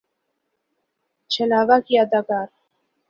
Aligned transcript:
چھلاوہ 1.31 1.77
کی 1.85 1.93
اداکار 2.03 2.47